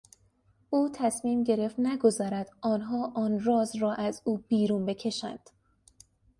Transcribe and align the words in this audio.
او 0.69 0.89
تصمیم 0.93 1.43
گرفت 1.43 1.75
نگذارد 1.79 2.49
آنها 2.61 3.11
آن 3.15 3.39
راز 3.43 3.75
را 3.75 3.93
از 3.93 4.21
او 4.23 4.37
بیرون 4.37 4.85
بکشند. 4.85 5.49